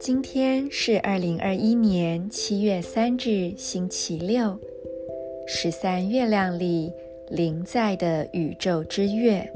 [0.00, 4.58] 今天是二零二一年七月三日，星期六，
[5.46, 6.92] 十三月亮里
[7.30, 9.50] 临在的宇宙之月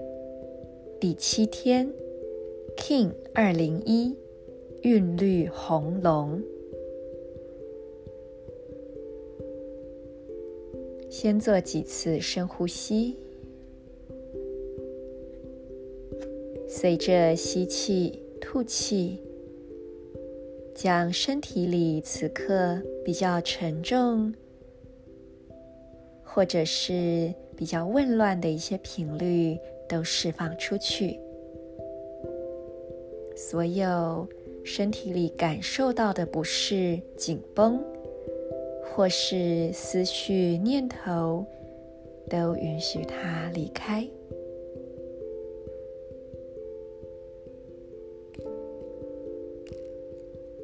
[1.00, 1.92] 第七天
[2.76, 4.16] ，King 二零一，
[4.82, 6.40] 韵律红龙。
[11.10, 13.16] 先做几次深呼吸，
[16.80, 19.20] 随着吸气、吐气。
[20.76, 24.32] 将身体里此刻比较沉重，
[26.22, 31.18] 或者是比较紊乱的一些频率都释放出去。
[33.34, 34.24] 所有
[34.64, 37.82] 身体里感受到的不适、紧绷，
[38.84, 41.44] 或是思绪、念头，
[42.30, 44.08] 都允许它离开。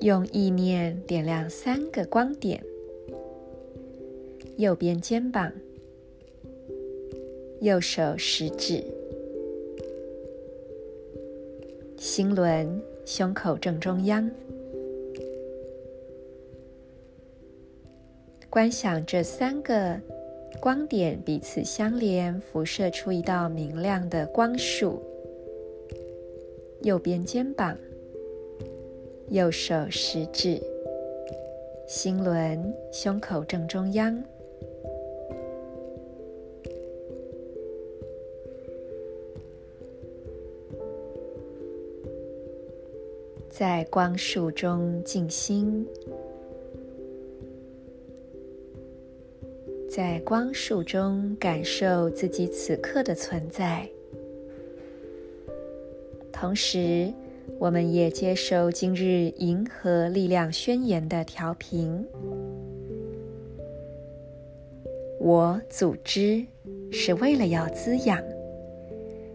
[0.05, 2.63] 用意念点亮三个光点：
[4.59, 5.51] 右边肩膀、
[7.63, 8.85] 右手食指、
[11.97, 14.31] 心轮、胸口正中央。
[18.51, 19.99] 观想这三个
[20.61, 25.03] 光点彼此相连，辐射出一道明亮的光束。
[26.83, 27.75] 右边肩膀。
[29.31, 30.61] 右手食指、
[31.89, 34.23] 心轮、胸口正中央，
[43.49, 45.87] 在光束中静心，
[49.89, 53.89] 在光束中感受自己此刻的存在，
[56.31, 57.13] 同时，
[57.59, 62.05] 我们也接受今日银河力量宣言的调频。
[65.21, 66.45] 我组织
[66.91, 68.23] 是为了要滋养、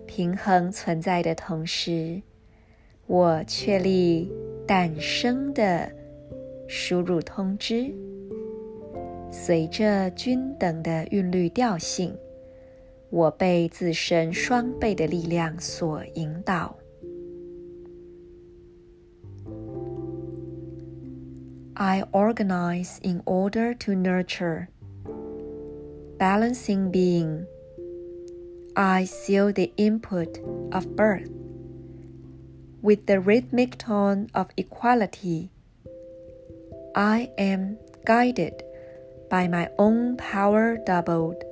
[0.05, 2.21] 平衡存在的同时，
[3.07, 4.31] 我确立
[4.67, 5.91] 诞生的
[6.67, 7.91] 输入通知，
[9.31, 12.15] 随着均等的韵律调性，
[13.09, 16.77] 我被自身双倍的力量所引导。
[21.81, 24.67] I organize in order to nurture.
[26.17, 27.47] Balancing being.
[28.75, 30.39] I seal the input
[30.73, 31.31] of birth
[32.81, 35.51] with the rhythmic tone of equality.
[36.97, 38.61] I am guided
[39.29, 41.45] by my own power doubled.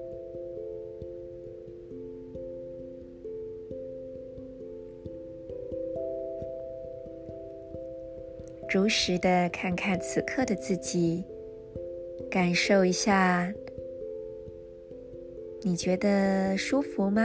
[8.69, 11.23] 如实的看看此刻的自己，
[12.29, 13.51] 感受一下，
[15.61, 17.23] 你觉得舒服吗？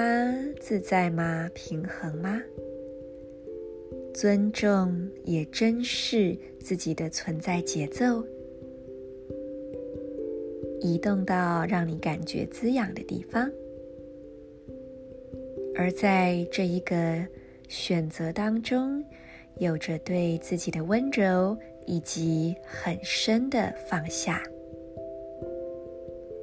[0.61, 1.51] 自在吗？
[1.53, 2.41] 平衡吗？
[4.15, 8.25] 尊重也珍视自己的存在节奏，
[10.81, 13.51] 移动到让你感觉滋养的地方，
[15.75, 17.27] 而在这一个
[17.69, 19.05] 选择当中。
[19.59, 24.43] 有着对自己的温柔以及很深的放下。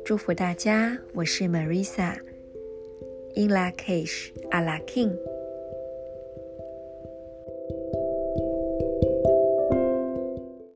[0.05, 5.38] 祝福大家，我是 Marisa，In Lakish，Ala King。